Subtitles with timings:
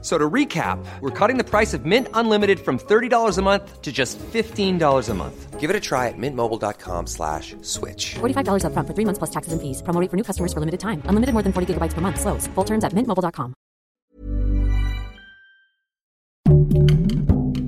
[0.00, 3.90] So to recap, we're cutting the price of Mint Unlimited from $30 a month to
[3.90, 5.58] just $15 a month.
[5.58, 8.14] Give it a try at mintmobile.com slash switch.
[8.20, 9.82] $45 upfront for three months plus taxes and fees.
[9.82, 11.02] Promo rate for new customers for limited time.
[11.06, 12.20] Unlimited more than 40 gigabytes per month.
[12.20, 12.46] Slows.
[12.54, 13.54] Full terms at mintmobile.com.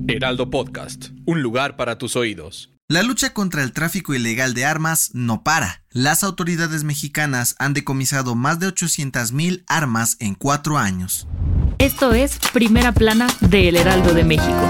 [0.07, 1.09] Heraldo Podcast.
[1.25, 2.69] Un lugar para tus oídos.
[2.87, 5.83] La lucha contra el tráfico ilegal de armas no para.
[5.91, 11.27] Las autoridades mexicanas han decomisado más de 800.000 armas en cuatro años.
[11.81, 14.69] Esto es Primera Plana de El Heraldo de México.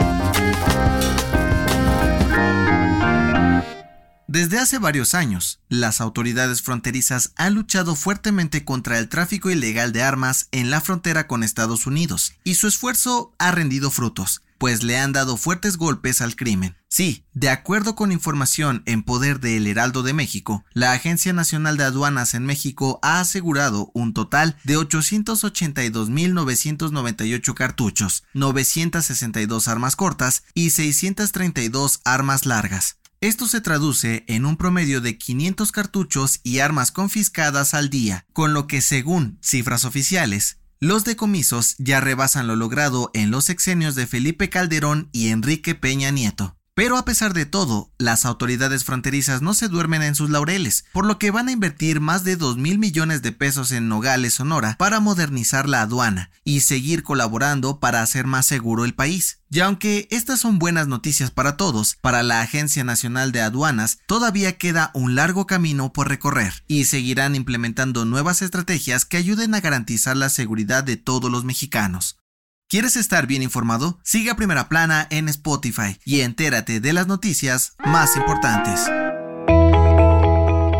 [4.27, 10.03] Desde hace varios años, las autoridades fronterizas han luchado fuertemente contra el tráfico ilegal de
[10.03, 14.97] armas en la frontera con Estados Unidos, y su esfuerzo ha rendido frutos pues le
[14.99, 16.77] han dado fuertes golpes al crimen.
[16.87, 21.77] Sí, de acuerdo con información en poder de El Heraldo de México, la Agencia Nacional
[21.77, 30.69] de Aduanas en México ha asegurado un total de 882.998 cartuchos, 962 armas cortas y
[30.69, 32.97] 632 armas largas.
[33.19, 38.53] Esto se traduce en un promedio de 500 cartuchos y armas confiscadas al día, con
[38.53, 44.07] lo que según cifras oficiales, los decomisos ya rebasan lo logrado en los sexenios de
[44.07, 46.57] Felipe Calderón y Enrique Peña Nieto.
[46.81, 51.05] Pero a pesar de todo, las autoridades fronterizas no se duermen en sus laureles, por
[51.05, 54.77] lo que van a invertir más de 2 mil millones de pesos en Nogales, Sonora,
[54.79, 59.41] para modernizar la aduana y seguir colaborando para hacer más seguro el país.
[59.51, 64.57] Y aunque estas son buenas noticias para todos, para la Agencia Nacional de Aduanas todavía
[64.57, 70.17] queda un largo camino por recorrer y seguirán implementando nuevas estrategias que ayuden a garantizar
[70.17, 72.20] la seguridad de todos los mexicanos.
[72.71, 73.99] ¿Quieres estar bien informado?
[74.01, 78.89] Sigue a Primera Plana en Spotify y entérate de las noticias más importantes.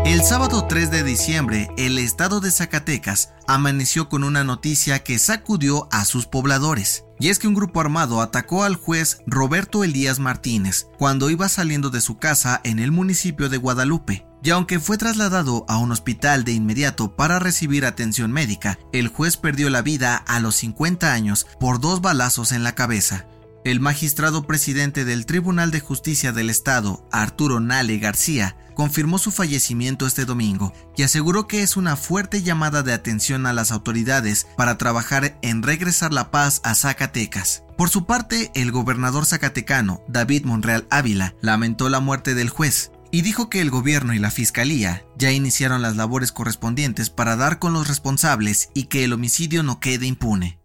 [0.06, 5.86] El sábado 3 de diciembre, el estado de Zacatecas amaneció con una noticia que sacudió
[5.92, 7.04] a sus pobladores.
[7.22, 11.88] Y es que un grupo armado atacó al juez Roberto Elías Martínez cuando iba saliendo
[11.88, 16.42] de su casa en el municipio de Guadalupe y aunque fue trasladado a un hospital
[16.42, 21.46] de inmediato para recibir atención médica, el juez perdió la vida a los 50 años
[21.60, 23.24] por dos balazos en la cabeza.
[23.64, 30.04] El magistrado presidente del Tribunal de Justicia del Estado, Arturo Nale García, confirmó su fallecimiento
[30.04, 34.78] este domingo y aseguró que es una fuerte llamada de atención a las autoridades para
[34.78, 37.62] trabajar en regresar la paz a Zacatecas.
[37.78, 43.20] Por su parte, el gobernador zacatecano, David Monreal Ávila, lamentó la muerte del juez y
[43.22, 47.74] dijo que el gobierno y la fiscalía ya iniciaron las labores correspondientes para dar con
[47.74, 50.61] los responsables y que el homicidio no quede impune.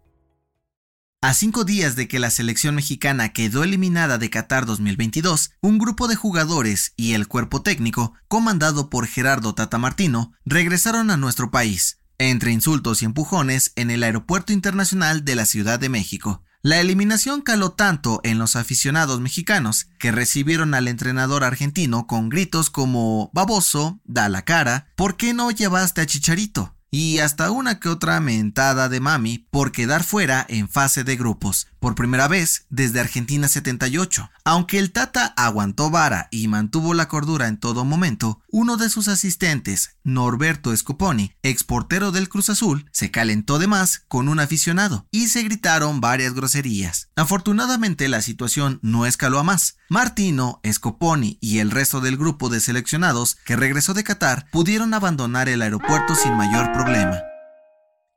[1.20, 6.06] A cinco días de que la selección mexicana quedó eliminada de Qatar 2022, un grupo
[6.06, 11.98] de jugadores y el cuerpo técnico, comandado por Gerardo Tata Martino, regresaron a nuestro país,
[12.18, 16.44] entre insultos y empujones en el Aeropuerto Internacional de la Ciudad de México.
[16.62, 22.70] La eliminación caló tanto en los aficionados mexicanos que recibieron al entrenador argentino con gritos
[22.70, 26.77] como baboso, da la cara, ¿por qué no llevaste a Chicharito?
[26.90, 31.68] Y hasta una que otra mentada de mami por quedar fuera en fase de grupos,
[31.80, 34.30] por primera vez desde Argentina 78.
[34.44, 39.08] Aunque el Tata aguantó vara y mantuvo la cordura en todo momento, uno de sus
[39.08, 45.28] asistentes, Norberto Scoponi, exportero del Cruz Azul, se calentó de más con un aficionado y
[45.28, 47.08] se gritaron varias groserías.
[47.16, 49.77] Afortunadamente la situación no escaló a más.
[49.90, 55.48] Martino, Scoponi y el resto del grupo de seleccionados que regresó de Qatar pudieron abandonar
[55.48, 57.22] el aeropuerto sin mayor problema.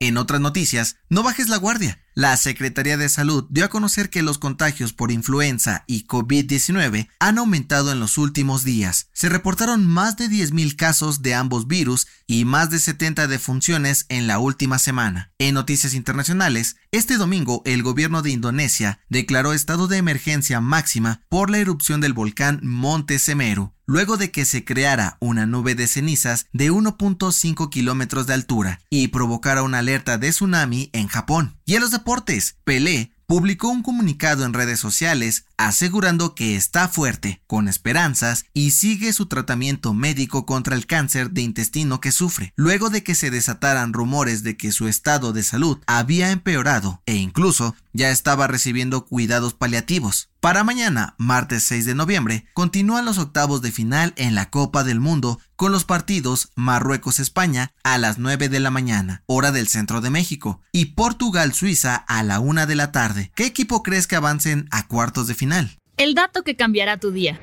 [0.02, 2.00] En otras noticias, no bajes la guardia.
[2.16, 7.38] La Secretaría de Salud dio a conocer que los contagios por influenza y COVID-19 han
[7.38, 9.10] aumentado en los últimos días.
[9.14, 14.26] Se reportaron más de 10.000 casos de ambos virus y más de 70 defunciones en
[14.26, 15.34] la última semana.
[15.38, 21.52] En noticias internacionales, este domingo el gobierno de Indonesia declaró estado de emergencia máxima por
[21.52, 26.48] la erupción del volcán Monte Semeru, luego de que se creara una nube de cenizas
[26.54, 31.58] de 1.5 kilómetros de altura y provocara una alerta de tsunami en Japón.
[31.66, 37.42] Y en los deportes, Pelé publicó un comunicado en redes sociales asegurando que está fuerte,
[37.48, 42.90] con esperanzas y sigue su tratamiento médico contra el cáncer de intestino que sufre, luego
[42.90, 47.74] de que se desataran rumores de que su estado de salud había empeorado e incluso
[47.94, 50.30] ya estaba recibiendo cuidados paliativos.
[50.42, 55.00] Para mañana, martes 6 de noviembre, continúan los octavos de final en la Copa del
[55.00, 60.10] Mundo con los partidos Marruecos-España a las 9 de la mañana, hora del centro de
[60.10, 63.21] México, y Portugal-Suiza a la 1 de la tarde.
[63.36, 65.78] ¿Qué equipo crees que avancen a cuartos de final?
[65.98, 67.40] El dato que cambiará tu día.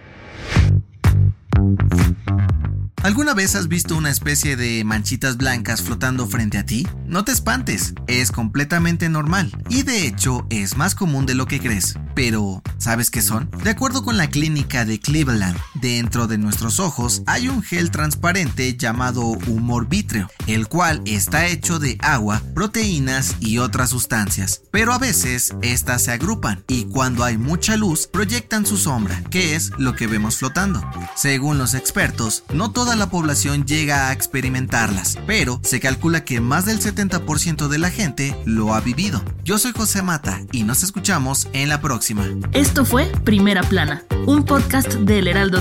[3.05, 6.87] ¿Alguna vez has visto una especie de manchitas blancas flotando frente a ti?
[7.07, 11.61] No te espantes, es completamente normal y de hecho es más común de lo que
[11.61, 11.95] crees.
[12.17, 13.49] Pero, ¿sabes qué son?
[13.63, 18.77] De acuerdo con la clínica de Cleveland, dentro de nuestros ojos hay un gel transparente
[18.77, 24.63] llamado humor vítreo, el cual está hecho de agua, proteínas y otras sustancias.
[24.71, 29.55] Pero a veces estas se agrupan y cuando hay mucha luz proyectan su sombra, que
[29.55, 30.83] es lo que vemos flotando.
[31.15, 36.65] Según los expertos, no toda la población llega a experimentarlas, pero se calcula que más
[36.65, 39.23] del 70% de la gente lo ha vivido.
[39.45, 42.27] Yo soy José Mata y nos escuchamos en la próxima.
[42.53, 45.61] Esto fue Primera Plana, un podcast del Heraldo